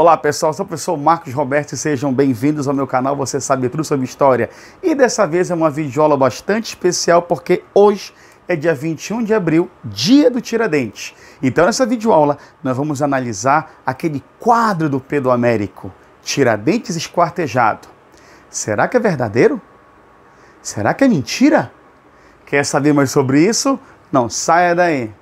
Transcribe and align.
Olá 0.00 0.16
pessoal, 0.16 0.52
sou 0.52 0.64
o 0.64 0.68
professor 0.68 0.96
Marcos 0.96 1.34
Roberto 1.34 1.72
e 1.72 1.76
sejam 1.76 2.14
bem-vindos 2.14 2.68
ao 2.68 2.72
meu 2.72 2.86
canal 2.86 3.16
Você 3.16 3.40
Sabe 3.40 3.68
Tudo 3.68 3.82
Sobre 3.82 4.04
História. 4.04 4.48
E 4.80 4.94
dessa 4.94 5.26
vez 5.26 5.50
é 5.50 5.54
uma 5.56 5.70
videoaula 5.70 6.16
bastante 6.16 6.66
especial 6.66 7.22
porque 7.22 7.64
hoje 7.74 8.14
é 8.46 8.54
dia 8.54 8.72
21 8.72 9.24
de 9.24 9.34
abril, 9.34 9.68
dia 9.84 10.30
do 10.30 10.40
Tiradentes. 10.40 11.16
Então 11.42 11.66
nessa 11.66 11.84
videoaula 11.84 12.38
nós 12.62 12.76
vamos 12.76 13.02
analisar 13.02 13.72
aquele 13.84 14.22
quadro 14.38 14.88
do 14.88 15.00
Pedro 15.00 15.32
Américo, 15.32 15.92
Tiradentes 16.22 16.94
esquartejado. 16.94 17.88
Será 18.48 18.86
que 18.86 18.96
é 18.96 19.00
verdadeiro? 19.00 19.60
Será 20.62 20.94
que 20.94 21.02
é 21.02 21.08
mentira? 21.08 21.72
Quer 22.46 22.64
saber 22.64 22.92
mais 22.92 23.10
sobre 23.10 23.40
isso? 23.40 23.76
Não 24.12 24.28
saia 24.28 24.76
daí. 24.76 25.12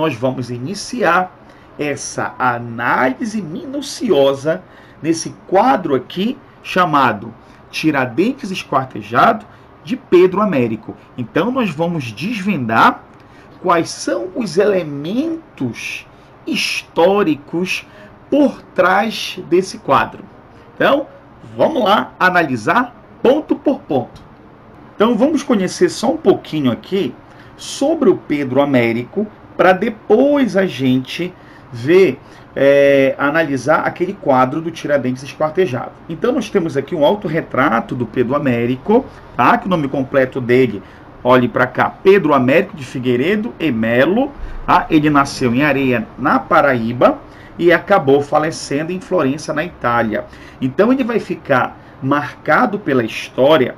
Nós 0.00 0.14
vamos 0.14 0.50
iniciar 0.50 1.30
essa 1.78 2.34
análise 2.38 3.42
minuciosa 3.42 4.62
nesse 5.02 5.34
quadro 5.46 5.94
aqui 5.94 6.38
chamado 6.62 7.34
Tiradentes 7.70 8.50
Esquartejado 8.50 9.44
de 9.84 9.98
Pedro 9.98 10.40
Américo. 10.40 10.96
Então, 11.18 11.50
nós 11.50 11.68
vamos 11.68 12.12
desvendar 12.12 13.04
quais 13.62 13.90
são 13.90 14.28
os 14.34 14.56
elementos 14.56 16.06
históricos 16.46 17.86
por 18.30 18.62
trás 18.74 19.38
desse 19.50 19.76
quadro. 19.76 20.24
Então, 20.74 21.06
vamos 21.54 21.84
lá 21.84 22.14
analisar 22.18 22.96
ponto 23.22 23.54
por 23.54 23.80
ponto. 23.80 24.22
Então, 24.96 25.14
vamos 25.14 25.42
conhecer 25.42 25.90
só 25.90 26.10
um 26.10 26.16
pouquinho 26.16 26.72
aqui 26.72 27.14
sobre 27.58 28.08
o 28.08 28.16
Pedro 28.16 28.62
Américo, 28.62 29.26
para 29.60 29.74
depois 29.74 30.56
a 30.56 30.64
gente 30.64 31.34
ver, 31.70 32.18
é, 32.56 33.14
analisar 33.18 33.80
aquele 33.80 34.14
quadro 34.14 34.58
do 34.58 34.70
Tiradentes 34.70 35.22
esquartejado. 35.22 35.90
Então 36.08 36.32
nós 36.32 36.48
temos 36.48 36.78
aqui 36.78 36.94
um 36.94 37.04
autorretrato 37.04 37.94
do 37.94 38.06
Pedro 38.06 38.34
Américo, 38.34 39.04
tá? 39.36 39.58
que 39.58 39.66
o 39.66 39.68
nome 39.68 39.86
completo 39.86 40.40
dele, 40.40 40.82
olhe 41.22 41.46
para 41.46 41.66
cá, 41.66 41.90
Pedro 41.90 42.32
Américo 42.32 42.74
de 42.74 42.86
Figueiredo 42.86 43.52
e 43.60 43.70
Melo, 43.70 44.32
tá? 44.64 44.86
ele 44.88 45.10
nasceu 45.10 45.54
em 45.54 45.62
Areia, 45.62 46.08
na 46.18 46.38
Paraíba, 46.38 47.18
e 47.58 47.70
acabou 47.70 48.22
falecendo 48.22 48.92
em 48.92 48.98
Florença, 48.98 49.52
na 49.52 49.62
Itália. 49.62 50.24
Então 50.58 50.90
ele 50.90 51.04
vai 51.04 51.20
ficar 51.20 51.78
marcado 52.02 52.78
pela 52.78 53.04
história 53.04 53.74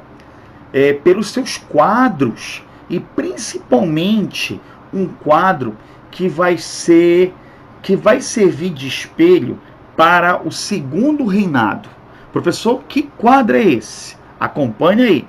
é, 0.73 0.93
pelos 0.93 1.33
seus 1.33 1.57
quadros, 1.57 2.63
e 2.89 3.01
principalmente 3.01 4.61
um 4.93 5.07
quadro 5.07 5.77
que 6.11 6.29
vai 6.29 6.59
ser 6.59 7.35
que 7.83 7.97
vai 7.97 8.21
servir 8.21 8.71
de 8.71 8.87
espelho 8.87 9.59
para 9.97 10.41
o 10.47 10.53
segundo 10.53 11.27
reinado. 11.27 11.89
Professor, 12.33 12.83
que 12.89 13.03
quadro 13.03 13.57
é 13.57 13.63
esse? 13.63 14.17
Acompanhe 14.39 15.03
aí. 15.03 15.29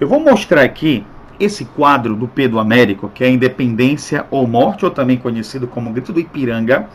Eu 0.00 0.08
vou 0.08 0.18
mostrar 0.18 0.62
aqui 0.62 1.04
esse 1.38 1.64
quadro 1.64 2.16
do 2.16 2.26
Pedro 2.26 2.58
Américo, 2.58 3.08
que 3.08 3.22
é 3.22 3.26
a 3.26 3.30
Independência 3.30 4.26
ou 4.30 4.46
Morte, 4.46 4.84
ou 4.84 4.90
também 4.90 5.16
conhecido 5.16 5.66
como 5.66 5.92
Grito 5.92 6.12
do 6.12 6.20
Ipiranga, 6.20 6.88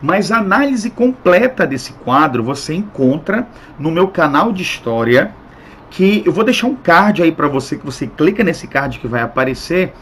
mas 0.00 0.32
a 0.32 0.38
análise 0.38 0.90
completa 0.90 1.64
desse 1.64 1.92
quadro 1.92 2.42
você 2.42 2.74
encontra 2.74 3.46
no 3.78 3.90
meu 3.90 4.08
canal 4.08 4.52
de 4.52 4.62
história, 4.62 5.32
que 5.90 6.22
eu 6.26 6.32
vou 6.32 6.42
deixar 6.42 6.66
um 6.66 6.74
card 6.74 7.22
aí 7.22 7.30
para 7.30 7.46
você, 7.46 7.76
que 7.76 7.84
você 7.84 8.06
clica 8.06 8.42
nesse 8.42 8.66
card 8.66 8.98
que 8.98 9.06
vai 9.06 9.22
aparecer, 9.22 9.92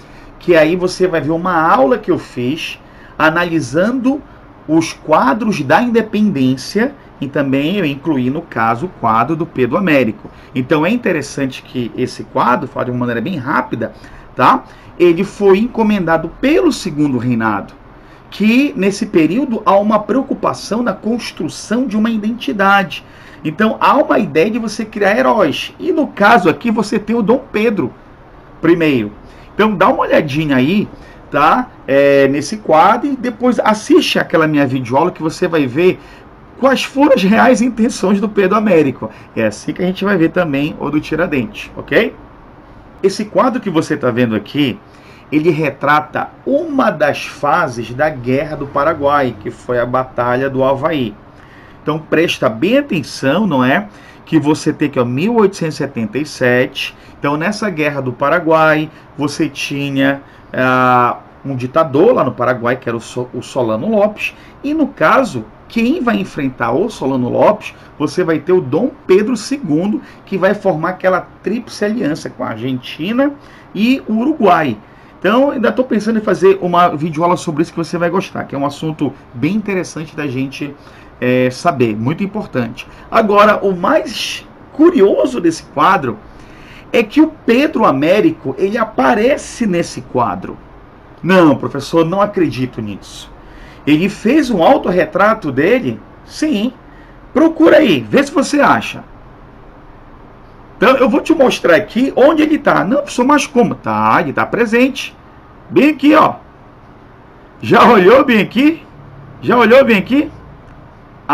que 0.40 0.56
aí 0.56 0.74
você 0.74 1.06
vai 1.06 1.20
ver 1.20 1.30
uma 1.30 1.54
aula 1.54 1.98
que 1.98 2.10
eu 2.10 2.18
fiz 2.18 2.80
analisando 3.16 4.20
os 4.66 4.92
quadros 4.92 5.60
da 5.62 5.82
independência 5.82 6.94
e 7.20 7.28
também 7.28 7.76
eu 7.76 7.84
incluí 7.84 8.30
no 8.30 8.40
caso 8.40 8.86
o 8.86 8.88
quadro 9.00 9.36
do 9.36 9.44
Pedro 9.44 9.76
Américo. 9.76 10.30
Então 10.54 10.86
é 10.86 10.90
interessante 10.90 11.62
que 11.62 11.92
esse 11.96 12.24
quadro, 12.24 12.66
falo 12.66 12.86
de 12.86 12.90
uma 12.90 13.00
maneira 13.00 13.20
bem 13.20 13.36
rápida, 13.36 13.92
tá? 14.34 14.64
Ele 14.98 15.22
foi 15.22 15.58
encomendado 15.58 16.30
pelo 16.40 16.72
segundo 16.72 17.18
reinado, 17.18 17.74
que 18.30 18.72
nesse 18.74 19.06
período 19.06 19.62
há 19.66 19.76
uma 19.76 19.98
preocupação 19.98 20.82
na 20.82 20.94
construção 20.94 21.86
de 21.86 21.96
uma 21.96 22.10
identidade. 22.10 23.04
Então 23.44 23.76
há 23.80 23.96
uma 23.96 24.18
ideia 24.18 24.50
de 24.50 24.58
você 24.58 24.84
criar 24.84 25.18
heróis. 25.18 25.74
E 25.78 25.92
no 25.92 26.06
caso 26.06 26.48
aqui 26.48 26.70
você 26.70 26.98
tem 26.98 27.16
o 27.16 27.22
Dom 27.22 27.44
Pedro 27.52 27.92
I. 28.62 29.10
Então 29.60 29.76
dá 29.76 29.90
uma 29.90 30.04
olhadinha 30.04 30.56
aí, 30.56 30.88
tá? 31.30 31.68
É, 31.86 32.26
nesse 32.28 32.56
quadro 32.56 33.12
e 33.12 33.14
depois 33.14 33.60
assiste 33.60 34.18
aquela 34.18 34.46
minha 34.46 34.66
videoaula 34.66 35.10
que 35.10 35.22
você 35.22 35.46
vai 35.46 35.66
ver 35.66 36.00
quais 36.58 36.82
foram 36.82 37.12
as 37.12 37.22
reais 37.22 37.60
intenções 37.60 38.22
do 38.22 38.26
Pedro 38.26 38.56
Américo. 38.56 39.10
É 39.36 39.44
assim 39.44 39.74
que 39.74 39.82
a 39.82 39.84
gente 39.84 40.02
vai 40.02 40.16
ver 40.16 40.30
também 40.30 40.74
o 40.80 40.88
do 40.88 40.98
Tiradentes, 40.98 41.70
ok? 41.76 42.16
Esse 43.02 43.26
quadro 43.26 43.60
que 43.60 43.68
você 43.68 43.96
está 43.96 44.10
vendo 44.10 44.34
aqui, 44.34 44.78
ele 45.30 45.50
retrata 45.50 46.30
uma 46.46 46.90
das 46.90 47.26
fases 47.26 47.92
da 47.92 48.08
Guerra 48.08 48.56
do 48.56 48.66
Paraguai, 48.66 49.36
que 49.40 49.50
foi 49.50 49.78
a 49.78 49.84
Batalha 49.84 50.48
do 50.48 50.64
Havaí. 50.64 51.14
Então 51.82 51.98
presta 51.98 52.48
bem 52.48 52.78
atenção, 52.78 53.46
não 53.46 53.62
é? 53.62 53.88
Que 54.30 54.38
você 54.38 54.72
tem 54.72 54.88
que 54.88 55.00
ó, 55.00 55.04
1877. 55.04 56.96
Então 57.18 57.36
nessa 57.36 57.68
guerra 57.68 58.00
do 58.00 58.12
Paraguai 58.12 58.88
você 59.18 59.48
tinha 59.48 60.22
ah, 60.52 61.18
um 61.44 61.56
ditador 61.56 62.14
lá 62.14 62.22
no 62.22 62.30
Paraguai 62.30 62.76
que 62.76 62.88
era 62.88 62.96
o, 62.96 63.00
o 63.34 63.42
Solano 63.42 63.90
Lopes 63.90 64.32
e 64.62 64.72
no 64.72 64.86
caso 64.86 65.44
quem 65.66 66.00
vai 66.00 66.16
enfrentar 66.16 66.72
o 66.72 66.88
Solano 66.88 67.28
Lopes, 67.28 67.74
você 67.98 68.24
vai 68.24 68.40
ter 68.40 68.52
o 68.52 68.60
Dom 68.60 68.90
Pedro 69.06 69.34
II, 69.34 70.00
que 70.26 70.36
vai 70.36 70.52
formar 70.52 70.90
aquela 70.90 71.20
tríplice 71.42 71.84
aliança 71.84 72.28
com 72.28 72.42
a 72.42 72.48
Argentina 72.48 73.32
e 73.72 74.02
o 74.08 74.14
Uruguai. 74.14 74.76
Então, 75.20 75.50
ainda 75.50 75.68
estou 75.68 75.84
pensando 75.84 76.18
em 76.18 76.22
fazer 76.22 76.58
uma 76.60 76.88
videoaula 76.88 77.36
sobre 77.36 77.62
isso 77.62 77.70
que 77.70 77.78
você 77.78 77.96
vai 77.96 78.10
gostar, 78.10 78.44
que 78.44 78.54
é 78.54 78.58
um 78.58 78.66
assunto 78.66 79.12
bem 79.32 79.54
interessante 79.54 80.16
da 80.16 80.26
gente 80.26 80.74
é, 81.20 81.50
saber, 81.50 81.96
muito 81.96 82.24
importante. 82.24 82.86
Agora, 83.10 83.64
o 83.64 83.76
mais 83.76 84.46
curioso 84.72 85.40
desse 85.40 85.62
quadro 85.64 86.18
é 86.92 87.02
que 87.02 87.20
o 87.20 87.28
Pedro 87.44 87.84
Américo 87.84 88.54
ele 88.58 88.78
aparece 88.78 89.66
nesse 89.66 90.00
quadro. 90.00 90.56
Não, 91.22 91.56
professor, 91.56 92.04
não 92.04 92.20
acredito 92.20 92.80
nisso. 92.80 93.30
Ele 93.86 94.08
fez 94.08 94.50
um 94.50 94.62
autorretrato 94.62 95.52
dele? 95.52 96.00
Sim. 96.24 96.72
Procura 97.32 97.78
aí, 97.78 98.00
vê 98.00 98.22
se 98.22 98.32
você 98.32 98.60
acha. 98.60 99.04
Então 100.76 100.96
eu 100.96 101.10
vou 101.10 101.20
te 101.20 101.34
mostrar 101.34 101.76
aqui 101.76 102.12
onde 102.16 102.42
ele 102.42 102.56
está. 102.56 102.82
Não, 102.84 102.98
professor, 102.98 103.26
mas 103.26 103.46
como? 103.46 103.74
Tá, 103.74 104.16
ele 104.20 104.30
está 104.30 104.46
presente. 104.46 105.14
Bem 105.68 105.90
aqui, 105.90 106.14
ó. 106.14 106.36
Já 107.60 107.84
olhou 107.84 108.24
bem 108.24 108.40
aqui? 108.40 108.82
Já 109.42 109.58
olhou 109.58 109.84
bem 109.84 109.98
aqui? 109.98 110.30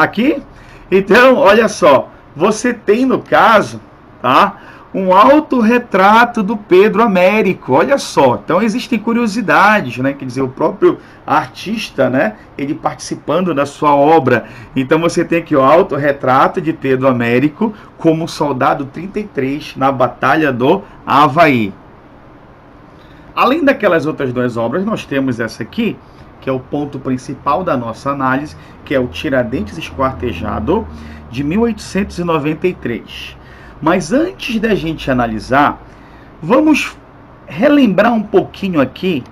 Aqui. 0.02 0.42
Então, 0.90 1.36
olha 1.36 1.68
só, 1.68 2.10
você 2.34 2.74
tem 2.74 3.06
no 3.06 3.20
caso, 3.20 3.80
tá? 4.20 4.58
Um 4.94 5.12
autorretrato 5.12 6.42
do 6.42 6.56
Pedro 6.56 7.02
Américo. 7.02 7.74
Olha 7.74 7.98
só. 7.98 8.36
Então 8.42 8.62
existem 8.62 8.98
curiosidades, 8.98 9.98
né? 9.98 10.14
Quer 10.14 10.24
dizer, 10.24 10.42
o 10.42 10.48
próprio 10.48 10.98
artista, 11.26 12.08
né? 12.08 12.36
Ele 12.56 12.74
participando 12.74 13.52
da 13.52 13.66
sua 13.66 13.94
obra. 13.94 14.46
Então 14.74 14.98
você 14.98 15.22
tem 15.22 15.40
aqui 15.40 15.54
o 15.54 15.60
autorretrato 15.60 16.62
de 16.62 16.72
Pedro 16.72 17.08
Américo 17.08 17.74
como 17.98 18.26
soldado 18.26 18.86
33 18.86 19.76
na 19.76 19.92
Batalha 19.92 20.50
do 20.50 20.82
Havaí. 21.06 21.74
Além 23.36 23.62
daquelas 23.62 24.06
outras 24.06 24.32
duas 24.32 24.56
obras, 24.56 24.82
nós 24.86 25.04
temos 25.04 25.38
essa 25.38 25.62
aqui, 25.62 25.94
que 26.40 26.48
é 26.48 26.52
o 26.52 26.58
ponto 26.58 26.98
principal 26.98 27.62
da 27.62 27.76
nossa 27.76 28.10
análise, 28.10 28.56
que 28.82 28.94
é 28.94 28.98
o 28.98 29.08
Tiradentes 29.08 29.76
Esquartejado, 29.76 30.86
de 31.30 31.44
1893. 31.44 33.36
Mas 33.82 34.10
antes 34.10 34.58
da 34.58 34.74
gente 34.74 35.10
analisar, 35.10 35.82
vamos 36.42 36.96
relembrar 37.46 38.14
um 38.14 38.22
pouquinho 38.22 38.80
aqui 38.80 39.22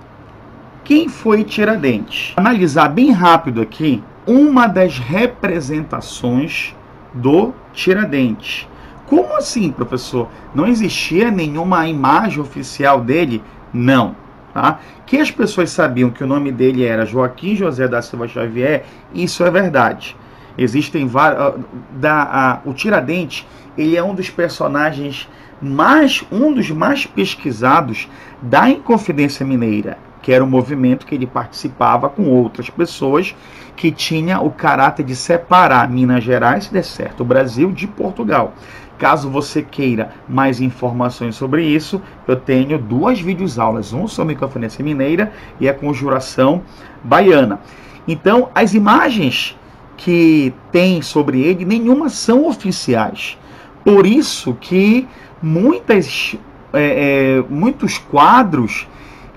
quem 0.83 1.09
foi 1.09 1.43
Tiradentes. 1.43 2.33
Analisar 2.37 2.89
bem 2.89 3.09
rápido 3.09 3.59
aqui 3.59 4.03
uma 4.27 4.67
das 4.67 4.99
representações 4.99 6.75
do 7.11 7.55
Tiradentes. 7.73 8.67
Como 9.07 9.35
assim, 9.35 9.71
professor? 9.71 10.27
Não 10.53 10.65
existia 10.65 11.29
nenhuma 11.29 11.87
imagem 11.87 12.39
oficial 12.39 13.01
dele? 13.01 13.43
Não. 13.73 14.15
Tá? 14.53 14.79
Que 15.05 15.17
as 15.17 15.29
pessoas 15.29 15.69
sabiam 15.69 16.09
que 16.09 16.23
o 16.23 16.27
nome 16.27 16.49
dele 16.49 16.85
era 16.85 17.05
Joaquim 17.05 17.55
José 17.55 17.89
da 17.89 18.01
Silva 18.01 18.25
Xavier, 18.25 18.85
isso 19.13 19.43
é 19.43 19.51
verdade. 19.51 20.15
Existem 20.57 21.05
vários. 21.05 21.57
Ah, 22.01 22.61
o 22.63 22.73
Tiradentes, 22.73 23.45
ele 23.77 23.97
é 23.97 24.03
um 24.03 24.15
dos 24.15 24.29
personagens 24.29 25.29
mais. 25.61 26.23
um 26.31 26.53
dos 26.53 26.71
mais 26.71 27.05
pesquisados 27.05 28.07
da 28.41 28.69
Inconfidência 28.69 29.45
Mineira, 29.45 29.97
que 30.21 30.31
era 30.31 30.43
um 30.43 30.47
movimento 30.47 31.05
que 31.05 31.15
ele 31.15 31.27
participava 31.27 32.07
com 32.07 32.23
outras 32.29 32.69
pessoas 32.69 33.35
que 33.75 33.91
tinha 33.91 34.39
o 34.39 34.49
caráter 34.49 35.03
de 35.03 35.15
separar 35.15 35.89
Minas 35.89 36.23
Gerais, 36.23 36.67
der 36.69 36.83
certo, 36.83 37.21
o 37.21 37.25
Brasil 37.25 37.71
de 37.71 37.87
Portugal. 37.87 38.53
Caso 38.97 39.29
você 39.29 39.61
queira 39.61 40.11
mais 40.27 40.61
informações 40.61 41.35
sobre 41.35 41.65
isso, 41.65 42.01
eu 42.27 42.35
tenho 42.35 42.77
duas 42.77 43.19
videoaulas, 43.19 43.91
um 43.91 44.07
sobre 44.07 44.33
a 44.33 44.37
Inconfidência 44.37 44.83
Mineira 44.83 45.33
e 45.59 45.67
a 45.67 45.73
Conjuração 45.73 46.61
Baiana. 47.03 47.59
Então, 48.07 48.49
as 48.55 48.73
imagens 48.73 49.57
que 49.97 50.53
tem 50.71 51.01
sobre 51.01 51.41
ele, 51.41 51.65
nenhuma 51.65 52.09
são 52.09 52.47
oficiais. 52.47 53.37
Por 53.83 54.05
isso 54.05 54.55
que 54.59 55.07
muitas, 55.41 56.35
é, 56.73 57.39
é, 57.39 57.43
muitos 57.49 57.97
quadros 57.97 58.87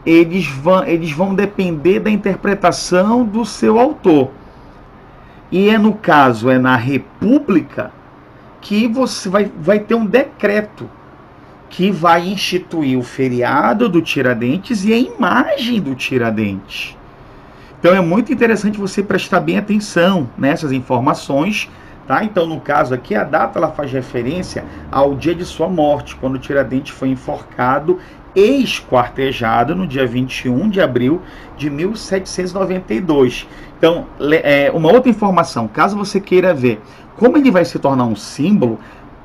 eles 0.07 0.47
vão, 0.47 0.85
eles 0.85 1.13
vão 1.13 1.35
depender 1.35 2.01
da 2.01 2.11
interpretação 2.11 3.25
do 3.25 3.45
seu 3.45 3.79
autor. 3.79 4.31
E 5.51 5.69
é 5.69 5.79
no 5.79 5.95
caso, 5.95 6.51
é 6.51 6.59
na 6.59 6.77
República, 6.77 7.93
que 8.61 8.89
você 8.89 9.29
vai, 9.29 9.51
vai 9.59 9.79
ter 9.79 9.95
um 9.95 10.07
decreto 10.07 10.89
que 11.71 11.91
vai 11.91 12.27
instituir 12.27 12.99
o 12.99 13.03
feriado 13.03 13.89
do 13.89 14.01
Tiradentes 14.01 14.85
e 14.85 14.93
a 14.93 14.99
imagem 14.99 15.81
do 15.81 15.95
Tiradentes. 15.95 16.97
Então 17.79 17.95
é 17.95 18.01
muito 18.01 18.33
interessante 18.33 18.79
você 18.79 19.03
prestar 19.03 19.41
bem 19.41 19.59
atenção 19.59 20.29
nessas 20.37 20.73
informações, 20.73 21.71
tá? 22.07 22.25
Então 22.25 22.47
no 22.47 22.61
caso 22.61 22.95
aqui 22.95 23.15
a 23.15 23.23
data 23.23 23.59
ela 23.59 23.71
faz 23.71 23.93
referência 23.93 24.65
ao 24.91 25.15
dia 25.15 25.35
de 25.35 25.45
sua 25.45 25.69
morte, 25.69 26.17
quando 26.17 26.39
Tiradentes 26.39 26.93
foi 26.93 27.09
enforcado 27.09 27.99
e 28.39 28.63
esquartejado 28.63 29.75
no 29.75 29.87
dia 29.87 30.07
21 30.07 30.69
de 30.69 30.81
abril 30.81 31.21
de 31.57 31.69
1792. 31.69 33.49
Então, 33.77 34.07
é, 34.45 34.71
uma 34.73 34.93
outra 34.93 35.11
informação, 35.11 35.67
caso 35.67 35.97
você 35.97 36.21
queira 36.21 36.55
ver 36.55 36.81
como 37.17 37.37
ele 37.37 37.51
vai 37.51 37.65
se 37.65 37.79
tornar 37.81 38.05
um 38.05 38.15
símbolo, 38.15 38.79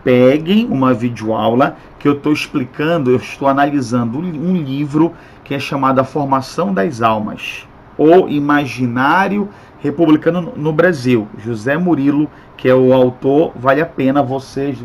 peguem 0.04 0.65
uma 0.65 0.94
videoaula 0.94 1.77
que 2.00 2.07
eu 2.07 2.13
estou 2.13 2.33
explicando, 2.33 3.12
eu 3.12 3.18
estou 3.18 3.48
analisando 3.48 4.18
um 4.18 4.56
livro 4.56 5.13
que 5.44 5.54
é 5.54 5.60
chamado 5.60 6.00
A 6.00 6.04
Formação 6.04 6.74
das 6.74 7.01
Almas 7.01 7.68
o 7.98 8.27
Imaginário 8.27 9.50
Republicano 9.80 10.54
no 10.56 10.71
Brasil. 10.71 11.27
José 11.38 11.77
Murilo, 11.77 12.30
que 12.56 12.69
é 12.69 12.75
o 12.75 12.94
autor, 12.94 13.51
vale 13.56 13.81
a 13.81 13.86
pena 13.86 14.24
você. 14.24 14.75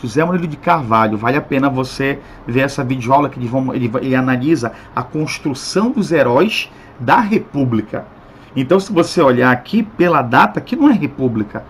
José 0.00 0.24
Murilo 0.24 0.46
de 0.46 0.56
Carvalho, 0.56 1.18
vale 1.18 1.36
a 1.36 1.42
pena 1.42 1.68
você 1.68 2.18
ver 2.46 2.60
essa 2.60 2.84
videoaula 2.84 3.28
que 3.28 3.38
ele, 3.38 3.90
ele, 4.00 4.14
analisa 4.14 4.72
a 4.94 5.02
construção 5.02 5.90
dos 5.90 6.12
heróis 6.12 6.70
da 6.98 7.20
República. 7.20 8.06
Então, 8.54 8.78
se 8.78 8.92
você 8.92 9.20
olhar 9.20 9.50
aqui 9.50 9.82
pela 9.82 10.22
data, 10.22 10.60
que 10.60 10.76
não 10.76 10.88
é 10.88 10.92
República, 10.92 11.64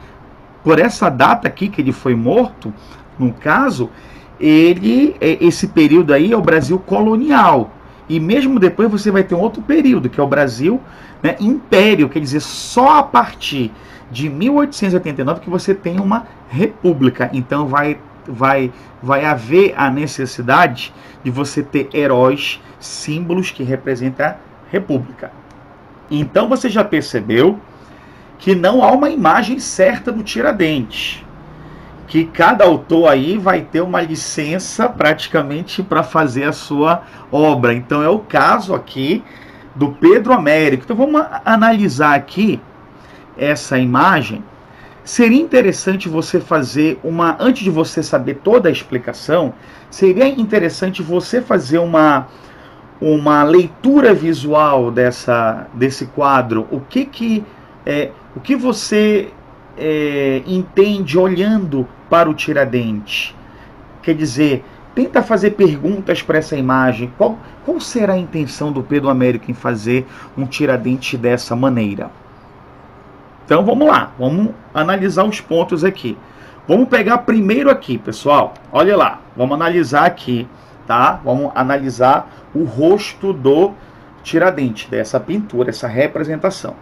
por 0.62 0.78
essa 0.78 1.08
data 1.08 1.48
aqui 1.48 1.68
que 1.68 1.80
ele 1.80 1.92
foi 1.92 2.14
morto, 2.14 2.72
no 3.18 3.32
caso, 3.32 3.90
ele 4.38 5.16
esse 5.20 5.68
período 5.68 6.12
aí 6.12 6.32
é 6.32 6.36
o 6.36 6.42
Brasil 6.42 6.78
colonial. 6.78 7.72
E 8.08 8.18
mesmo 8.18 8.58
depois 8.58 8.90
você 8.90 9.10
vai 9.10 9.22
ter 9.22 9.34
um 9.34 9.40
outro 9.40 9.60
período, 9.60 10.08
que 10.08 10.18
é 10.18 10.22
o 10.22 10.28
Brasil 10.28 10.80
né, 11.22 11.36
Império, 11.40 12.08
quer 12.08 12.20
dizer, 12.20 12.40
só 12.40 12.98
a 12.98 13.02
partir 13.02 13.72
de 14.10 14.30
1889 14.30 15.40
que 15.40 15.50
você 15.50 15.74
tem 15.74 16.00
uma 16.00 16.26
república. 16.48 17.28
Então 17.32 17.66
vai, 17.66 17.98
vai, 18.28 18.72
vai 19.02 19.24
haver 19.24 19.74
a 19.76 19.90
necessidade 19.90 20.92
de 21.22 21.30
você 21.30 21.62
ter 21.62 21.88
heróis, 21.92 22.60
símbolos 22.78 23.50
que 23.50 23.62
representam 23.62 24.26
a 24.26 24.36
república. 24.70 25.32
Então 26.10 26.48
você 26.48 26.68
já 26.68 26.84
percebeu 26.84 27.58
que 28.38 28.54
não 28.54 28.82
há 28.82 28.92
uma 28.92 29.10
imagem 29.10 29.58
certa 29.58 30.12
do 30.12 30.22
Tiradentes 30.22 31.24
que 32.08 32.24
cada 32.24 32.64
autor 32.64 33.10
aí 33.10 33.36
vai 33.36 33.60
ter 33.60 33.82
uma 33.82 34.00
licença 34.00 34.88
praticamente 34.88 35.82
para 35.82 36.02
fazer 36.02 36.44
a 36.44 36.52
sua 36.52 37.02
obra. 37.30 37.74
Então 37.74 38.02
é 38.02 38.08
o 38.08 38.18
caso 38.18 38.74
aqui 38.74 39.22
do 39.74 39.90
Pedro 39.90 40.32
Américo. 40.32 40.84
Então 40.84 40.96
vamos 40.96 41.22
analisar 41.44 42.14
aqui 42.14 42.58
essa 43.36 43.78
imagem. 43.78 44.42
Seria 45.08 45.40
interessante 45.40 46.06
você 46.06 46.38
fazer 46.38 47.00
uma, 47.02 47.34
antes 47.40 47.64
de 47.64 47.70
você 47.70 48.02
saber 48.02 48.40
toda 48.44 48.68
a 48.68 48.70
explicação, 48.70 49.54
seria 49.88 50.28
interessante 50.28 51.02
você 51.02 51.40
fazer 51.40 51.78
uma 51.78 52.28
uma 53.00 53.42
leitura 53.42 54.12
visual 54.12 54.90
dessa 54.90 55.66
desse 55.72 56.04
quadro. 56.08 56.68
O 56.70 56.78
que 56.80 57.06
que 57.06 57.42
é, 57.86 58.10
o 58.36 58.40
que 58.40 58.54
você 58.54 59.30
é, 59.78 60.42
entende 60.46 61.16
olhando 61.16 61.88
para 62.10 62.28
o 62.28 62.34
Tiradentes? 62.34 63.34
Quer 64.02 64.14
dizer, 64.14 64.62
tenta 64.94 65.22
fazer 65.22 65.52
perguntas 65.52 66.20
para 66.20 66.36
essa 66.36 66.54
imagem. 66.54 67.10
Qual, 67.16 67.38
qual 67.64 67.80
será 67.80 68.12
a 68.12 68.18
intenção 68.18 68.70
do 68.70 68.82
Pedro 68.82 69.08
Américo 69.08 69.50
em 69.50 69.54
fazer 69.54 70.06
um 70.36 70.44
Tiradentes 70.44 71.18
dessa 71.18 71.56
maneira? 71.56 72.10
Então 73.48 73.64
vamos 73.64 73.88
lá, 73.88 74.12
vamos 74.18 74.50
analisar 74.74 75.24
os 75.24 75.40
pontos 75.40 75.82
aqui. 75.82 76.18
Vamos 76.68 76.86
pegar 76.86 77.16
primeiro 77.16 77.70
aqui, 77.70 77.96
pessoal. 77.96 78.52
Olha 78.70 78.94
lá, 78.94 79.22
vamos 79.34 79.54
analisar 79.54 80.04
aqui, 80.04 80.46
tá? 80.86 81.18
Vamos 81.24 81.50
analisar 81.54 82.30
o 82.54 82.64
rosto 82.64 83.32
do 83.32 83.72
Tiradentes, 84.22 84.90
dessa 84.90 85.18
pintura, 85.18 85.70
essa 85.70 85.88
representação. 85.88 86.74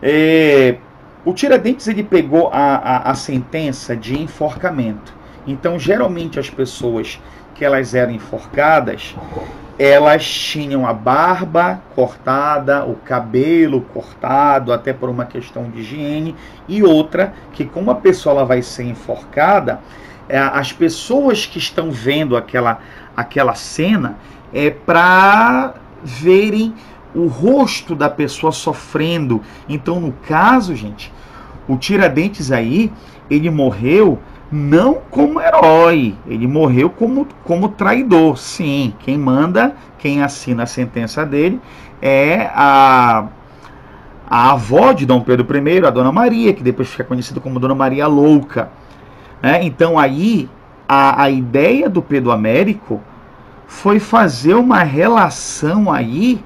É, 0.00 0.76
o 1.24 1.32
Tiradentes 1.32 1.88
ele 1.88 2.04
pegou 2.04 2.48
a, 2.52 2.76
a, 2.76 3.10
a 3.10 3.14
sentença 3.16 3.96
de 3.96 4.16
enforcamento. 4.22 5.12
Então, 5.48 5.80
geralmente 5.80 6.38
as 6.38 6.48
pessoas 6.48 7.20
que 7.56 7.64
elas 7.64 7.92
eram 7.92 8.12
enforcadas, 8.12 9.16
elas 9.78 10.28
tinham 10.28 10.86
a 10.86 10.92
barba 10.92 11.80
cortada, 11.94 12.84
o 12.84 12.96
cabelo 12.96 13.80
cortado, 13.80 14.72
até 14.72 14.92
por 14.92 15.08
uma 15.08 15.24
questão 15.24 15.70
de 15.70 15.80
higiene, 15.80 16.34
e 16.66 16.82
outra 16.82 17.32
que 17.52 17.64
como 17.64 17.90
a 17.90 17.94
pessoa 17.94 18.36
ela 18.36 18.44
vai 18.44 18.60
ser 18.60 18.82
enforcada, 18.82 19.80
é, 20.28 20.36
as 20.36 20.72
pessoas 20.72 21.46
que 21.46 21.58
estão 21.58 21.90
vendo 21.92 22.36
aquela, 22.36 22.80
aquela 23.16 23.54
cena 23.54 24.16
é 24.52 24.68
para 24.68 25.74
verem 26.02 26.74
o 27.14 27.26
rosto 27.26 27.94
da 27.94 28.10
pessoa 28.10 28.52
sofrendo. 28.52 29.40
Então, 29.68 30.00
no 30.00 30.12
caso, 30.26 30.74
gente, 30.74 31.12
o 31.68 31.76
Tiradentes 31.76 32.50
aí, 32.50 32.92
ele 33.30 33.48
morreu 33.48 34.18
não 34.50 34.98
como 35.10 35.40
herói, 35.40 36.14
ele 36.26 36.46
morreu 36.46 36.88
como, 36.88 37.26
como 37.44 37.68
traidor. 37.68 38.38
Sim, 38.38 38.94
quem 39.00 39.18
manda, 39.18 39.74
quem 39.98 40.22
assina 40.22 40.62
a 40.62 40.66
sentença 40.66 41.24
dele 41.24 41.60
é 42.00 42.50
a, 42.54 43.26
a 44.28 44.52
avó 44.52 44.92
de 44.92 45.04
Dom 45.04 45.20
Pedro 45.20 45.46
I, 45.56 45.84
a 45.84 45.90
Dona 45.90 46.12
Maria, 46.12 46.54
que 46.54 46.62
depois 46.62 46.88
fica 46.88 47.04
conhecida 47.04 47.40
como 47.40 47.60
Dona 47.60 47.74
Maria 47.74 48.06
Louca. 48.06 48.70
Né? 49.42 49.64
Então 49.64 49.98
aí 49.98 50.48
a, 50.88 51.24
a 51.24 51.30
ideia 51.30 51.88
do 51.88 52.00
Pedro 52.00 52.30
Américo 52.30 53.02
foi 53.66 54.00
fazer 54.00 54.54
uma 54.54 54.82
relação 54.82 55.92
aí 55.92 56.42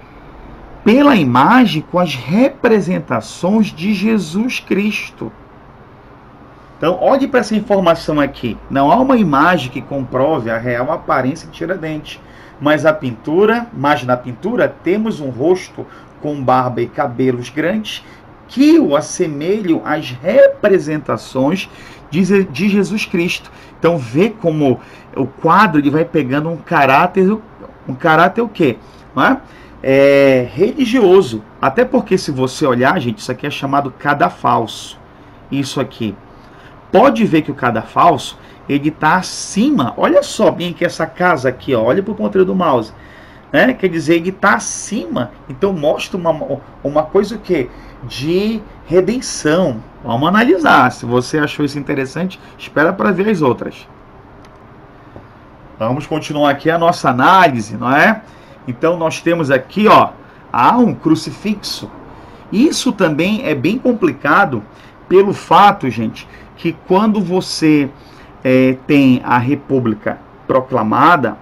pela 0.84 1.14
imagem 1.14 1.82
com 1.82 2.00
as 2.00 2.16
representações 2.16 3.66
de 3.68 3.94
Jesus 3.94 4.58
Cristo. 4.58 5.30
Então, 6.82 6.98
olhe 7.00 7.28
para 7.28 7.38
essa 7.38 7.54
informação 7.54 8.18
aqui. 8.18 8.58
Não 8.68 8.90
há 8.90 8.96
uma 8.96 9.16
imagem 9.16 9.70
que 9.70 9.80
comprove 9.80 10.50
a 10.50 10.58
real 10.58 10.90
aparência 10.90 11.46
de 11.46 11.52
Tiradentes, 11.52 12.18
mas 12.60 12.84
a 12.84 12.92
pintura, 12.92 13.68
mas 13.72 14.02
na 14.02 14.16
pintura 14.16 14.66
temos 14.82 15.20
um 15.20 15.30
rosto 15.30 15.86
com 16.20 16.42
barba 16.42 16.82
e 16.82 16.88
cabelos 16.88 17.50
grandes 17.50 18.04
que 18.48 18.80
o 18.80 18.96
assemelham 18.96 19.80
às 19.84 20.10
representações 20.10 21.70
de, 22.10 22.68
Jesus 22.68 23.06
Cristo. 23.06 23.48
Então, 23.78 23.96
vê 23.96 24.30
como 24.30 24.80
o 25.16 25.24
quadro 25.24 25.78
ele 25.78 25.88
vai 25.88 26.04
pegando 26.04 26.48
um 26.50 26.56
caráter, 26.56 27.38
um 27.88 27.94
caráter 27.94 28.42
o 28.42 28.48
quê? 28.48 28.76
Não 29.14 29.24
é? 29.24 29.40
é, 29.80 30.48
religioso. 30.52 31.44
Até 31.60 31.84
porque, 31.84 32.18
se 32.18 32.32
você 32.32 32.66
olhar, 32.66 32.98
gente, 33.00 33.18
isso 33.18 33.30
aqui 33.30 33.46
é 33.46 33.50
chamado 33.50 33.94
cadafalso. 33.96 34.98
Isso 35.48 35.80
aqui. 35.80 36.12
Pode 36.92 37.24
ver 37.24 37.42
que 37.42 37.50
o 37.50 37.54
cadafalso 37.54 38.38
ele 38.68 38.90
está 38.90 39.16
acima. 39.16 39.94
Olha 39.96 40.22
só 40.22 40.50
bem 40.50 40.72
que 40.72 40.84
essa 40.84 41.06
casa 41.06 41.48
aqui, 41.48 41.74
ó, 41.74 41.82
olha 41.82 42.02
para 42.02 42.12
o 42.12 42.14
ponteiro 42.14 42.44
do 42.44 42.54
mouse. 42.54 42.92
Né? 43.50 43.72
Quer 43.74 43.88
dizer, 43.88 44.16
ele 44.16 44.28
está 44.28 44.54
acima. 44.54 45.30
Então 45.48 45.72
mostra 45.72 46.16
uma, 46.16 46.60
uma 46.84 47.02
coisa 47.02 47.36
o 47.36 47.38
quê? 47.38 47.68
De 48.04 48.60
redenção. 48.86 49.82
Vamos 50.04 50.28
analisar. 50.28 50.92
Se 50.92 51.06
você 51.06 51.38
achou 51.38 51.64
isso 51.64 51.78
interessante, 51.78 52.38
espera 52.58 52.92
para 52.92 53.10
ver 53.10 53.28
as 53.28 53.42
outras. 53.42 53.88
Vamos 55.78 56.06
continuar 56.06 56.50
aqui 56.50 56.70
a 56.70 56.78
nossa 56.78 57.10
análise, 57.10 57.76
não 57.76 57.90
é? 57.90 58.22
Então 58.68 58.96
nós 58.96 59.20
temos 59.20 59.50
aqui, 59.50 59.88
ó, 59.88 60.10
há 60.52 60.76
um 60.76 60.94
crucifixo. 60.94 61.90
Isso 62.52 62.92
também 62.92 63.44
é 63.44 63.54
bem 63.54 63.78
complicado 63.78 64.62
pelo 65.08 65.32
fato, 65.32 65.90
gente, 65.90 66.28
que 66.56 66.76
quando 66.86 67.20
você 67.20 67.88
é, 68.44 68.76
tem 68.86 69.20
a 69.24 69.38
República 69.38 70.18
proclamada 70.46 71.36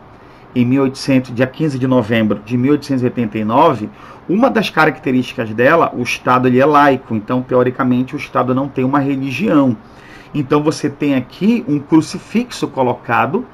em 0.55 0.65
1800, 0.65 1.35
dia 1.35 1.47
15 1.47 1.79
de 1.79 1.87
novembro 1.87 2.41
de 2.45 2.57
1889, 2.57 3.89
uma 4.29 4.51
das 4.51 4.71
características 4.71 5.51
dela, 5.51 5.93
o 5.95 6.03
Estado 6.03 6.49
ele 6.49 6.61
é 6.61 6.67
laico, 6.67 7.15
então 7.15 7.43
teoricamente 7.43 8.15
o 8.15 8.19
Estado 8.19 8.55
não 8.55 8.69
tem 8.69 8.85
uma 8.85 8.99
religião. 8.99 9.77
Então 10.35 10.63
você 10.63 10.89
tem 10.89 11.15
aqui 11.15 11.65
um 11.67 11.79
crucifixo 11.79 12.69
colocado 12.69 13.45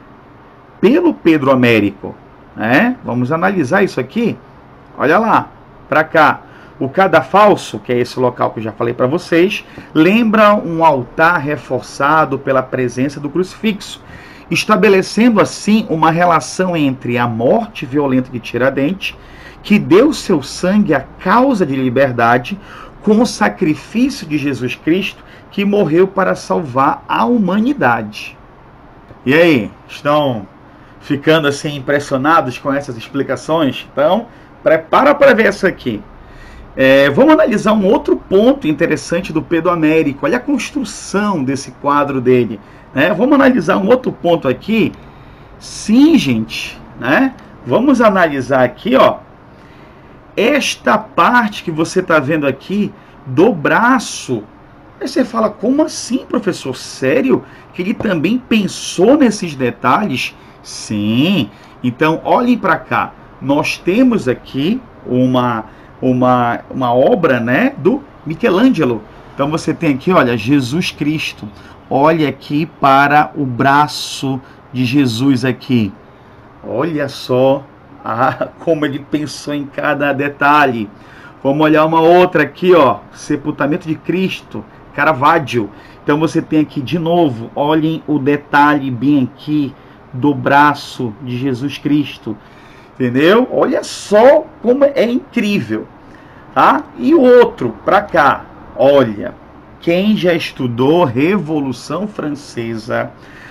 pelo 0.80 1.14
Pedro 1.14 1.50
Américo. 1.50 2.14
Né? 2.54 2.96
Vamos 3.04 3.32
analisar 3.32 3.82
isso 3.82 4.00
aqui. 4.00 4.36
Olha 4.98 5.18
lá, 5.18 5.48
para 5.88 6.04
cá. 6.04 6.40
O 6.78 6.90
cadafalso, 6.90 7.78
que 7.78 7.90
é 7.90 7.98
esse 7.98 8.20
local 8.20 8.50
que 8.50 8.58
eu 8.58 8.64
já 8.64 8.72
falei 8.72 8.92
para 8.92 9.06
vocês, 9.06 9.64
lembra 9.94 10.54
um 10.54 10.84
altar 10.84 11.38
reforçado 11.38 12.38
pela 12.38 12.62
presença 12.62 13.18
do 13.18 13.30
crucifixo, 13.30 14.02
estabelecendo 14.50 15.40
assim 15.40 15.86
uma 15.88 16.10
relação 16.10 16.76
entre 16.76 17.16
a 17.16 17.26
morte 17.26 17.86
violenta 17.86 18.30
de 18.30 18.38
Tiradentes, 18.38 19.16
que 19.62 19.78
deu 19.78 20.12
seu 20.12 20.42
sangue 20.42 20.92
à 20.92 21.00
causa 21.00 21.64
de 21.64 21.74
liberdade, 21.74 22.58
com 23.02 23.22
o 23.22 23.26
sacrifício 23.26 24.26
de 24.26 24.36
Jesus 24.36 24.74
Cristo, 24.74 25.24
que 25.50 25.64
morreu 25.64 26.06
para 26.06 26.34
salvar 26.34 27.02
a 27.08 27.24
humanidade. 27.24 28.36
E 29.24 29.32
aí, 29.32 29.70
estão 29.88 30.46
ficando 31.00 31.48
assim 31.48 31.76
impressionados 31.76 32.58
com 32.58 32.72
essas 32.72 32.96
explicações? 32.96 33.88
Então, 33.90 34.26
prepara 34.62 35.14
para 35.14 35.34
ver 35.34 35.46
essa 35.46 35.68
aqui. 35.68 36.02
É, 36.76 37.08
vamos 37.08 37.32
analisar 37.32 37.72
um 37.72 37.86
outro 37.86 38.16
ponto 38.16 38.68
interessante 38.68 39.32
do 39.32 39.40
Pedro 39.40 39.70
Américo. 39.70 40.26
Olha 40.26 40.36
a 40.36 40.40
construção 40.40 41.42
desse 41.42 41.70
quadro 41.70 42.20
dele. 42.20 42.60
Né? 42.94 43.14
Vamos 43.14 43.34
analisar 43.34 43.78
um 43.78 43.88
outro 43.88 44.12
ponto 44.12 44.46
aqui. 44.46 44.92
Sim, 45.58 46.18
gente. 46.18 46.78
Né? 47.00 47.34
Vamos 47.66 48.02
analisar 48.02 48.62
aqui, 48.62 48.94
ó. 48.94 49.18
Esta 50.36 50.98
parte 50.98 51.64
que 51.64 51.70
você 51.70 52.00
está 52.00 52.18
vendo 52.18 52.46
aqui 52.46 52.92
do 53.24 53.54
braço. 53.54 54.44
Aí 55.00 55.08
você 55.08 55.24
fala, 55.24 55.48
como 55.48 55.82
assim, 55.82 56.26
professor? 56.26 56.76
Sério? 56.76 57.42
Que 57.72 57.80
ele 57.80 57.94
também 57.94 58.36
pensou 58.36 59.16
nesses 59.16 59.54
detalhes? 59.54 60.36
Sim. 60.62 61.48
Então, 61.82 62.20
olhem 62.22 62.58
para 62.58 62.76
cá. 62.76 63.14
Nós 63.40 63.78
temos 63.78 64.28
aqui 64.28 64.78
uma 65.06 65.64
uma, 66.00 66.60
uma 66.70 66.92
obra 66.92 67.40
né, 67.40 67.74
do 67.78 68.02
Michelangelo. 68.24 69.02
Então 69.34 69.50
você 69.50 69.74
tem 69.74 69.94
aqui, 69.94 70.12
olha, 70.12 70.36
Jesus 70.36 70.90
Cristo. 70.90 71.48
Olha 71.88 72.28
aqui 72.28 72.66
para 72.66 73.30
o 73.36 73.44
braço 73.44 74.40
de 74.72 74.84
Jesus 74.84 75.44
aqui. 75.44 75.92
Olha 76.66 77.08
só 77.08 77.64
ah, 78.04 78.48
como 78.60 78.84
ele 78.84 78.98
pensou 78.98 79.54
em 79.54 79.66
cada 79.66 80.12
detalhe. 80.12 80.88
Vamos 81.42 81.64
olhar 81.64 81.84
uma 81.84 82.00
outra 82.00 82.42
aqui, 82.42 82.74
ó, 82.74 82.98
sepultamento 83.12 83.86
de 83.86 83.94
Cristo, 83.94 84.64
Caravaggio. 84.94 85.70
Então 86.02 86.18
você 86.18 86.40
tem 86.42 86.60
aqui 86.60 86.80
de 86.80 86.98
novo, 86.98 87.50
olhem 87.54 88.02
o 88.06 88.18
detalhe 88.18 88.90
bem 88.90 89.30
aqui 89.32 89.74
do 90.12 90.34
braço 90.34 91.12
de 91.22 91.36
Jesus 91.36 91.78
Cristo. 91.78 92.36
Entendeu? 92.96 93.46
Olha 93.52 93.84
só 93.84 94.46
como 94.62 94.84
é 94.84 95.04
incrível. 95.04 95.86
Tá? 96.54 96.84
E 96.96 97.14
outro, 97.14 97.76
para 97.84 98.00
cá, 98.00 98.46
olha, 98.74 99.34
quem 99.80 100.16
já 100.16 100.32
estudou 100.32 101.04
Revolução 101.04 102.08
Francesa 102.08 103.10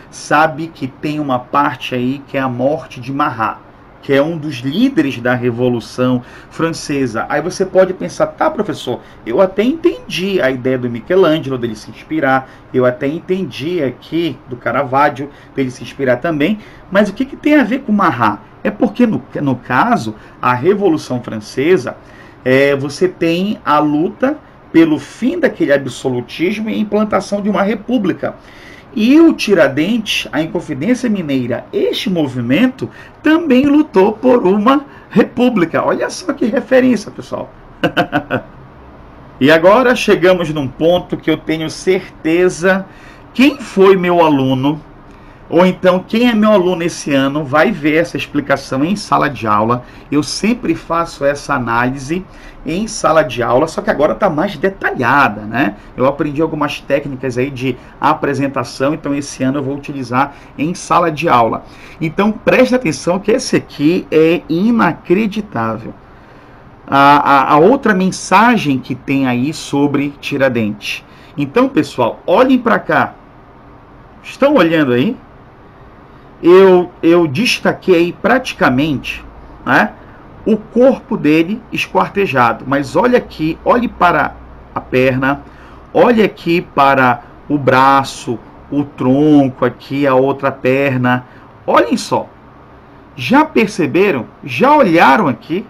sabe 0.09 0.67
que 0.67 0.87
tem 0.87 1.19
uma 1.19 1.37
parte 1.37 1.93
aí 1.93 2.23
que 2.27 2.37
é 2.37 2.41
a 2.41 2.49
morte 2.49 2.99
de 2.99 3.13
Marat, 3.13 3.59
que 4.05 4.13
é 4.13 4.21
um 4.21 4.37
dos 4.37 4.57
líderes 4.57 5.17
da 5.17 5.33
Revolução 5.33 6.21
Francesa. 6.51 7.25
Aí 7.27 7.41
você 7.41 7.65
pode 7.65 7.91
pensar, 7.91 8.27
tá, 8.27 8.51
professor, 8.51 9.01
eu 9.25 9.41
até 9.41 9.63
entendi 9.63 10.39
a 10.39 10.51
ideia 10.51 10.77
do 10.77 10.87
Michelangelo 10.87 11.57
dele 11.57 11.75
se 11.75 11.89
inspirar, 11.89 12.47
eu 12.71 12.85
até 12.85 13.07
entendi 13.07 13.81
aqui 13.81 14.37
do 14.47 14.55
Caravaggio 14.55 15.27
dele 15.55 15.71
se 15.71 15.81
inspirar 15.81 16.17
também, 16.17 16.59
mas 16.91 17.09
o 17.09 17.13
que, 17.13 17.25
que 17.25 17.35
tem 17.35 17.55
a 17.55 17.63
ver 17.63 17.79
com 17.79 17.91
Marat? 17.91 18.41
É 18.63 18.69
porque, 18.69 19.07
no, 19.07 19.23
no 19.41 19.55
caso, 19.55 20.13
a 20.39 20.53
Revolução 20.53 21.23
Francesa 21.23 21.97
é, 22.43 22.75
você 22.75 23.07
tem 23.07 23.57
a 23.65 23.79
luta 23.79 24.37
pelo 24.71 24.99
fim 24.99 25.39
daquele 25.39 25.73
absolutismo 25.73 26.69
e 26.69 26.79
implantação 26.79 27.41
de 27.41 27.49
uma 27.49 27.63
república. 27.63 28.35
E 28.95 29.19
o 29.19 29.33
Tiradentes, 29.33 30.27
a 30.31 30.41
Inconfidência 30.41 31.09
Mineira, 31.09 31.65
este 31.73 32.09
movimento 32.09 32.89
também 33.21 33.65
lutou 33.65 34.13
por 34.13 34.47
uma 34.47 34.85
república. 35.09 35.83
Olha 35.83 36.09
só 36.09 36.31
que 36.31 36.45
referência, 36.45 37.11
pessoal. 37.11 37.51
e 39.39 39.51
agora 39.51 39.95
chegamos 39.95 40.49
num 40.49 40.67
ponto 40.67 41.17
que 41.17 41.29
eu 41.29 41.35
tenho 41.35 41.69
certeza. 41.69 42.85
Quem 43.33 43.59
foi 43.59 43.97
meu 43.97 44.23
aluno 44.23 44.81
ou 45.47 45.65
então, 45.65 45.99
quem 45.99 46.27
é 46.27 46.33
meu 46.33 46.51
aluno 46.51 46.81
esse 46.83 47.13
ano 47.13 47.43
vai 47.43 47.71
ver 47.71 47.97
essa 47.97 48.17
explicação 48.17 48.83
em 48.83 48.95
sala 48.95 49.29
de 49.29 49.45
aula. 49.45 49.83
Eu 50.11 50.23
sempre 50.23 50.73
faço 50.73 51.23
essa 51.23 51.53
análise 51.53 52.25
em 52.65 52.87
sala 52.87 53.23
de 53.23 53.43
aula, 53.43 53.67
só 53.67 53.79
que 53.79 53.91
agora 53.91 54.13
está 54.13 54.27
mais 54.27 54.57
detalhada, 54.57 55.41
né? 55.41 55.75
Eu 55.95 56.07
aprendi 56.07 56.41
algumas 56.41 56.81
técnicas 56.81 57.37
aí 57.37 57.51
de 57.51 57.77
apresentação, 58.01 58.95
então 58.95 59.13
esse 59.13 59.43
ano 59.43 59.59
eu 59.59 59.63
vou 59.63 59.75
utilizar 59.75 60.33
em 60.57 60.73
sala 60.73 61.11
de 61.11 61.29
aula. 61.29 61.63
Então 62.01 62.31
preste 62.31 62.73
atenção 62.73 63.19
que 63.19 63.31
esse 63.31 63.55
aqui 63.55 64.07
é 64.09 64.41
inacreditável. 64.49 65.93
A, 66.87 67.17
a, 67.17 67.53
a 67.53 67.57
outra 67.57 67.93
mensagem 67.93 68.79
que 68.79 68.95
tem 68.95 69.27
aí 69.27 69.53
sobre 69.53 70.09
Tiradentes. 70.19 71.03
Então, 71.37 71.67
pessoal, 71.67 72.19
olhem 72.25 72.57
para 72.57 72.79
cá. 72.79 73.13
Estão 74.23 74.55
olhando 74.55 74.93
aí? 74.93 75.15
Eu, 76.41 76.91
eu 77.01 77.27
destaquei 77.27 78.13
praticamente 78.13 79.23
né, 79.65 79.93
o 80.45 80.57
corpo 80.57 81.17
dele 81.17 81.61
esquartejado. 81.71 82.65
Mas 82.67 82.95
olha 82.95 83.17
aqui, 83.17 83.57
olhe 83.63 83.87
para 83.87 84.35
a 84.73 84.81
perna, 84.81 85.41
olhe 85.93 86.23
aqui 86.23 86.61
para 86.61 87.23
o 87.47 87.57
braço, 87.57 88.37
o 88.71 88.83
tronco 88.83 89.65
aqui, 89.65 90.05
a 90.05 90.15
outra 90.15 90.51
perna. 90.51 91.25
Olhem 91.65 91.97
só. 91.97 92.27
Já 93.15 93.45
perceberam? 93.45 94.25
Já 94.43 94.75
olharam 94.75 95.27
aqui? 95.27 95.65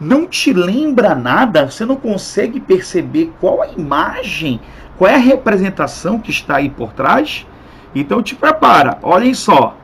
Não 0.00 0.26
te 0.26 0.52
lembra 0.52 1.14
nada? 1.14 1.70
Você 1.70 1.84
não 1.84 1.96
consegue 1.96 2.58
perceber 2.58 3.32
qual 3.40 3.62
a 3.62 3.68
imagem, 3.68 4.60
qual 4.96 5.10
é 5.10 5.14
a 5.14 5.18
representação 5.18 6.18
que 6.18 6.30
está 6.30 6.56
aí 6.56 6.68
por 6.68 6.92
trás? 6.92 7.46
Então 7.94 8.22
te 8.22 8.34
prepara, 8.34 8.98
olhem 9.02 9.34
só. 9.34 9.76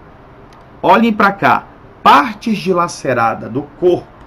Olhem 0.83 1.12
para 1.12 1.33
cá. 1.33 1.64
Partes 2.02 2.59
dilacerada 2.59 3.49
do 3.49 3.62
corpo 3.79 4.21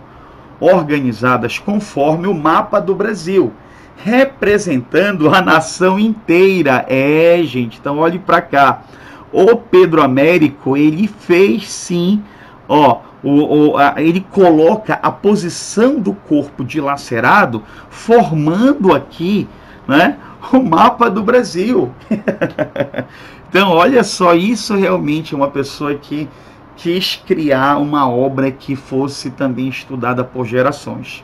organizadas 0.60 1.60
conforme 1.60 2.28
o 2.28 2.34
mapa 2.34 2.80
do 2.80 2.96
Brasil, 2.96 3.52
representando 3.98 5.34
a 5.34 5.42
nação 5.42 6.00
inteira. 6.00 6.86
É, 6.88 7.42
gente, 7.44 7.80
então 7.80 7.98
olhe 7.98 8.20
para 8.20 8.42
cá. 8.42 8.84
O 9.32 9.58
Pedro 9.58 10.02
Américo, 10.02 10.78
ele 10.78 11.08
fez 11.08 11.70
sim, 11.70 12.24
ó, 12.68 13.00
o, 13.24 13.72
o, 13.72 13.78
a, 13.78 13.96
ele 13.98 14.22
coloca 14.32 15.00
a 15.02 15.12
posição 15.12 16.00
do 16.00 16.14
corpo 16.14 16.64
dilacerado, 16.64 17.64
formando 17.90 18.94
aqui, 18.94 19.48
né, 19.88 20.18
o 20.52 20.60
mapa 20.62 21.10
do 21.10 21.24
Brasil. 21.24 21.92
Então, 23.54 23.70
olha 23.70 24.04
só, 24.04 24.34
isso 24.34 24.76
realmente 24.76 25.36
é 25.36 25.38
uma 25.38 25.52
pessoa 25.52 25.94
que 25.94 26.28
quis 26.76 27.18
criar 27.18 27.78
uma 27.78 28.10
obra 28.10 28.52
que 28.52 28.76
fosse 28.76 29.30
também 29.30 29.68
estudada 29.70 30.24
por 30.24 30.44
gerações. 30.44 31.24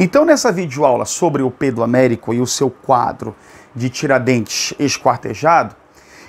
Então, 0.00 0.24
nessa 0.24 0.50
videoaula 0.50 1.04
sobre 1.04 1.42
o 1.42 1.50
Pedro 1.50 1.82
Américo 1.82 2.32
e 2.32 2.40
o 2.40 2.46
seu 2.46 2.70
quadro 2.70 3.36
de 3.76 3.90
Tiradentes 3.90 4.72
esquartejado, 4.78 5.76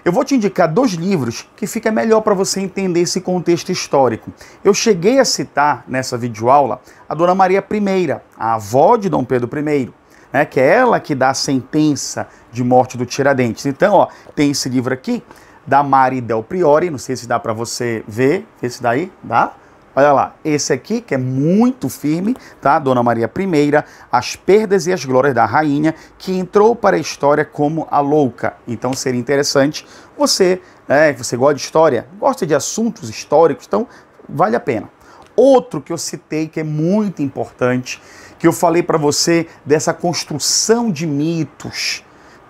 Eu 0.04 0.14
vou 0.14 0.24
te 0.24 0.34
indicar 0.34 0.72
dois 0.72 0.94
livros 0.94 1.48
que 1.56 1.68
fica 1.68 1.92
melhor 1.92 2.22
para 2.22 2.34
você 2.34 2.62
entender 2.62 3.02
esse 3.02 3.20
contexto 3.20 3.72
histórico. 3.72 4.32
Eu 4.64 4.74
cheguei 4.74 5.20
a 5.20 5.26
citar 5.26 5.84
nessa 5.88 6.18
videoaula 6.18 6.82
a 7.08 7.14
Dona 7.14 7.36
Maria 7.36 7.64
I, 7.70 8.12
a 8.38 8.56
avó 8.56 8.96
de 8.96 9.10
Dom 9.10 9.26
Pedro 9.26 9.50
I, 9.70 9.92
né, 10.32 10.46
que 10.46 10.60
é 10.60 10.68
ela 10.68 11.00
que 11.00 11.16
dá 11.16 11.30
a 11.30 11.34
sentença 11.34 12.28
de 12.52 12.64
morte 12.64 12.98
do 12.98 13.06
Tiradentes. 13.06 13.66
Então, 13.66 13.94
ó, 13.94 14.08
tem 14.36 14.52
esse 14.52 14.70
livro 14.70 14.94
aqui 14.94 15.24
da 15.66 15.84
Mari 15.84 16.22
Del 16.22 16.44
Priori, 16.44 16.90
não 16.90 16.98
sei 16.98 17.16
se 17.16 17.28
dá 17.28 17.40
para 17.40 17.54
você 17.54 18.04
ver, 18.08 18.48
esse 18.62 18.82
daí, 18.82 19.12
dá? 19.24 19.54
Olha 19.96 20.14
lá, 20.14 20.36
esse 20.46 20.72
aqui 20.72 21.02
que 21.02 21.14
é 21.14 21.18
muito 21.18 21.90
firme, 21.90 22.36
tá? 22.62 22.80
Dona 22.80 23.04
Maria 23.04 23.30
I, 23.38 23.84
as 24.12 24.36
perdas 24.36 24.88
e 24.88 24.94
as 24.94 25.04
glórias 25.04 25.34
da 25.34 25.46
rainha, 25.46 25.94
que 26.18 26.38
entrou 26.38 26.76
para 26.76 26.96
a 26.96 27.00
história 27.00 27.44
como 27.44 27.88
a 27.92 28.00
louca. 28.00 28.56
Então 28.68 28.94
seria 28.94 29.20
interessante 29.20 29.86
você, 30.18 30.62
né, 30.88 31.12
você 31.14 31.36
gosta 31.36 31.56
de 31.56 31.62
história, 31.62 32.08
gosta 32.20 32.46
de 32.46 32.56
assuntos 32.56 33.10
históricos, 33.10 33.66
então 33.68 33.88
vale 34.28 34.56
a 34.56 34.60
pena. 34.60 34.90
Outro 35.36 35.82
que 35.82 35.92
eu 35.92 35.98
citei 35.98 36.48
que 36.48 36.60
é 36.60 36.64
muito 36.64 37.22
importante, 37.22 38.02
que 38.40 38.48
eu 38.48 38.54
falei 38.54 38.82
para 38.82 38.98
você 38.98 39.48
dessa 39.66 39.94
construção 39.94 40.90
de 40.90 41.06
mitos, 41.06 42.04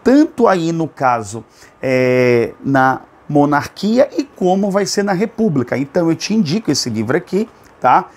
tanto 0.04 0.48
aí 0.48 0.72
no 0.72 0.88
caso 0.88 1.44
é, 1.82 2.54
na 2.64 3.02
monarquia 3.28 4.08
e 4.16 4.24
como 4.24 4.72
vai 4.72 4.86
ser 4.86 5.04
na 5.04 5.14
república. 5.14 5.78
Então 5.78 6.10
eu 6.10 6.16
te 6.16 6.34
indico 6.34 6.72
esse 6.72 6.90
livro 6.90 7.18
aqui, 7.18 7.50
tá? 7.82 8.08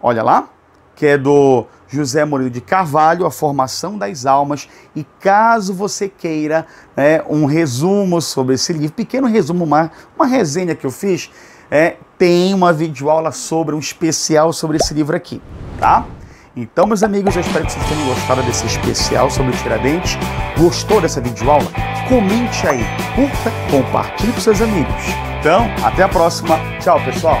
Olha 0.00 0.22
lá, 0.22 0.48
que 0.94 1.06
é 1.06 1.18
do 1.18 1.66
José 1.88 2.24
Murilo 2.24 2.50
de 2.50 2.60
Carvalho, 2.60 3.24
A 3.24 3.30
Formação 3.30 3.96
das 3.96 4.26
Almas. 4.26 4.68
E 4.94 5.04
caso 5.20 5.72
você 5.72 6.08
queira 6.08 6.66
né, 6.96 7.22
um 7.28 7.46
resumo 7.46 8.20
sobre 8.20 8.54
esse 8.54 8.72
livro, 8.72 8.94
pequeno 8.94 9.26
resumo, 9.26 9.64
uma, 9.64 9.90
uma 10.14 10.26
resenha 10.26 10.74
que 10.74 10.86
eu 10.86 10.90
fiz, 10.90 11.30
é, 11.70 11.96
tem 12.18 12.52
uma 12.52 12.72
videoaula 12.72 13.32
sobre 13.32 13.74
um 13.74 13.78
especial 13.78 14.52
sobre 14.52 14.76
esse 14.76 14.92
livro 14.92 15.16
aqui, 15.16 15.40
tá? 15.78 16.04
Então, 16.60 16.88
meus 16.88 17.04
amigos, 17.04 17.36
eu 17.36 17.40
espero 17.40 17.64
que 17.64 17.70
vocês 17.70 17.86
tenham 17.86 18.04
gostado 18.08 18.42
desse 18.42 18.66
especial 18.66 19.30
sobre 19.30 19.56
Tiradentes. 19.58 20.18
Gostou 20.58 21.00
dessa 21.00 21.20
videoaula? 21.20 21.70
Comente 22.08 22.66
aí, 22.66 22.84
curta, 23.14 23.52
compartilhe 23.70 24.32
com 24.32 24.40
seus 24.40 24.60
amigos. 24.60 25.04
Então, 25.38 25.70
até 25.84 26.02
a 26.02 26.08
próxima. 26.08 26.58
Tchau, 26.80 27.00
pessoal. 27.04 27.38